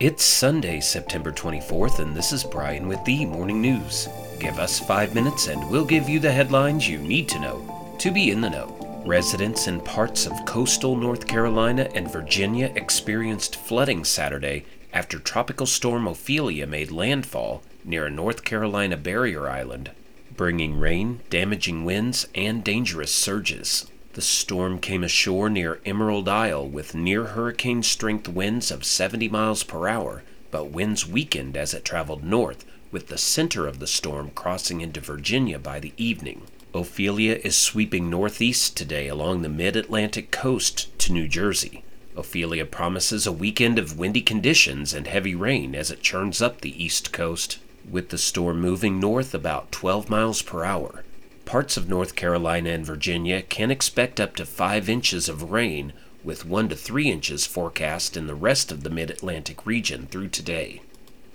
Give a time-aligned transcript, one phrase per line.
[0.00, 4.08] It's Sunday, September 24th, and this is Brian with the Morning News.
[4.38, 8.10] Give us five minutes and we'll give you the headlines you need to know to
[8.10, 9.02] be in the know.
[9.04, 16.06] Residents in parts of coastal North Carolina and Virginia experienced flooding Saturday after Tropical Storm
[16.06, 19.90] Ophelia made landfall near a North Carolina barrier island,
[20.34, 23.84] bringing rain, damaging winds, and dangerous surges.
[24.14, 29.62] The storm came ashore near Emerald Isle with near hurricane strength winds of 70 miles
[29.62, 34.32] per hour, but winds weakened as it traveled north, with the center of the storm
[34.34, 36.42] crossing into Virginia by the evening.
[36.74, 41.84] Ophelia is sweeping northeast today along the mid Atlantic coast to New Jersey.
[42.16, 46.84] Ophelia promises a weekend of windy conditions and heavy rain as it churns up the
[46.84, 51.04] east coast, with the storm moving north about 12 miles per hour
[51.50, 55.92] parts of North Carolina and Virginia can expect up to 5 inches of rain,
[56.22, 60.28] with 1 to 3 inches forecast in the rest of the mid Atlantic region through
[60.28, 60.80] today.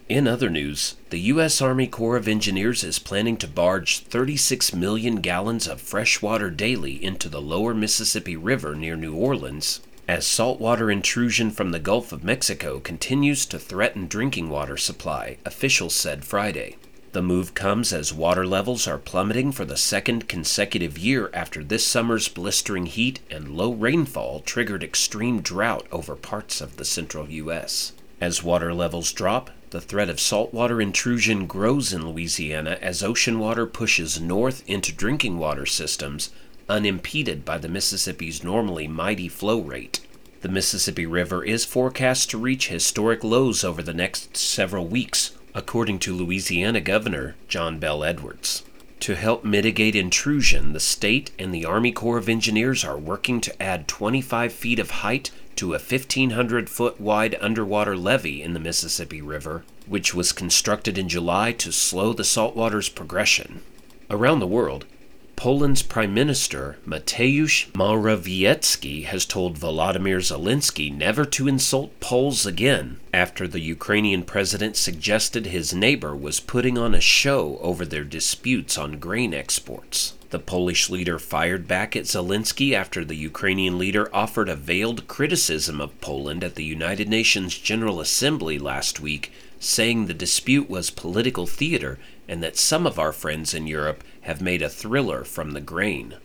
[0.07, 1.61] In other news, the U.S.
[1.61, 7.03] Army Corps of Engineers is planning to barge 36 million gallons of fresh water daily
[7.03, 12.23] into the lower Mississippi River near New Orleans as saltwater intrusion from the Gulf of
[12.23, 16.77] Mexico continues to threaten drinking water supply, officials said Friday.
[17.16, 21.88] The move comes as water levels are plummeting for the second consecutive year after this
[21.88, 27.94] summer's blistering heat and low rainfall triggered extreme drought over parts of the central U.S.
[28.19, 33.66] As water levels drop, the threat of saltwater intrusion grows in Louisiana as ocean water
[33.66, 36.31] pushes north into drinking water systems,
[36.67, 40.02] unimpeded by the Mississippi's normally mighty flow rate.
[40.41, 45.98] The Mississippi River is forecast to reach historic lows over the next several weeks, according
[45.98, 48.64] to Louisiana Governor John Bel Edwards.
[49.00, 53.64] To help mitigate intrusion, the state and the Army Corps of Engineers are working to
[53.64, 59.22] add 25 feet of height to a 1,500 foot wide underwater levee in the Mississippi
[59.22, 63.62] River, which was constructed in July to slow the saltwater's progression.
[64.09, 64.86] Around the world,
[65.36, 73.46] Poland's Prime Minister Mateusz Morawiecki has told Volodymyr Zelensky never to insult Poles again after
[73.47, 78.97] the Ukrainian president suggested his neighbor was putting on a show over their disputes on
[78.97, 80.13] grain exports.
[80.29, 85.81] The Polish leader fired back at Zelensky after the Ukrainian leader offered a veiled criticism
[85.81, 91.46] of Poland at the United Nations General Assembly last week, saying the dispute was political
[91.46, 95.62] theater and that some of our friends in Europe have made a thriller from the
[95.62, 96.16] grain.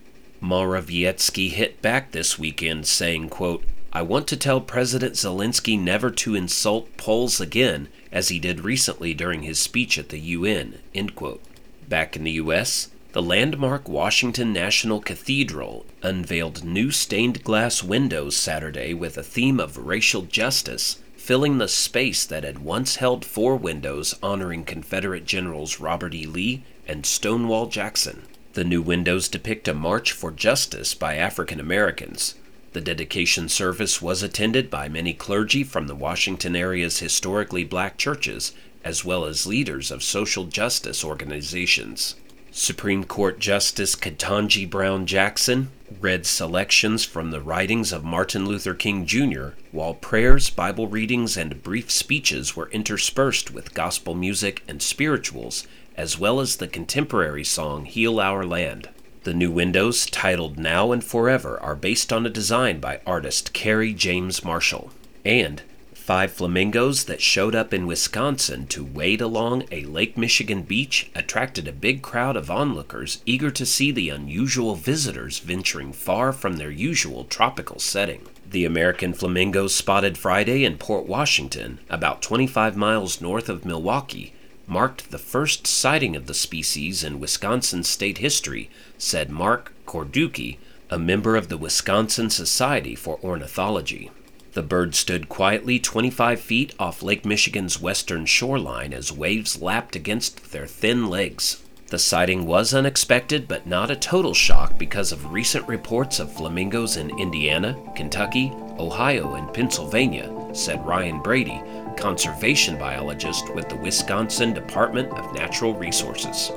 [0.42, 6.34] Morawiecki hit back this weekend saying, quote, I want to tell President Zelensky never to
[6.34, 10.78] insult Poles again, as he did recently during his speech at the UN.
[10.94, 11.42] End quote.
[11.88, 18.94] Back in the U.S., the landmark Washington National Cathedral unveiled new stained glass windows Saturday
[18.94, 24.14] with a theme of racial justice filling the space that had once held four windows
[24.22, 26.24] honoring Confederate Generals Robert E.
[26.26, 28.22] Lee and Stonewall Jackson.
[28.54, 32.36] The new windows depict a march for justice by African Americans.
[32.72, 38.52] The dedication service was attended by many clergy from the Washington area's historically black churches,
[38.82, 42.16] as well as leaders of social justice organizations.
[42.52, 49.06] Supreme Court Justice Ketanji Brown Jackson read selections from the writings of Martin Luther King
[49.06, 55.64] Jr., while prayers, Bible readings, and brief speeches were interspersed with gospel music and spirituals,
[55.96, 58.88] as well as the contemporary song Heal Our Land.
[59.22, 63.94] The new windows, titled Now and Forever, are based on a design by artist Kerry
[63.94, 64.90] James Marshall.
[65.24, 65.62] And
[66.10, 71.68] five flamingos that showed up in Wisconsin to wade along a Lake Michigan beach attracted
[71.68, 76.68] a big crowd of onlookers eager to see the unusual visitors venturing far from their
[76.72, 78.26] usual tropical setting.
[78.44, 84.32] The American flamingos spotted Friday in Port Washington, about 25 miles north of Milwaukee,
[84.66, 90.56] marked the first sighting of the species in Wisconsin state history, said Mark Korducki,
[90.90, 94.10] a member of the Wisconsin Society for Ornithology.
[94.52, 100.50] The bird stood quietly 25 feet off Lake Michigan's western shoreline as waves lapped against
[100.50, 101.62] their thin legs.
[101.88, 106.96] The sighting was unexpected but not a total shock because of recent reports of flamingos
[106.96, 111.62] in Indiana, Kentucky, Ohio, and Pennsylvania, said Ryan Brady,
[111.96, 116.50] conservation biologist with the Wisconsin Department of Natural Resources.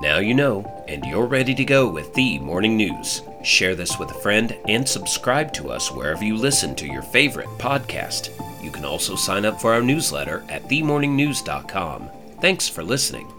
[0.00, 3.22] Now you know, and you're ready to go with the morning news.
[3.42, 7.48] Share this with a friend and subscribe to us wherever you listen to your favorite
[7.58, 8.30] podcast.
[8.62, 12.10] You can also sign up for our newsletter at themorningnews.com.
[12.40, 13.32] Thanks for listening.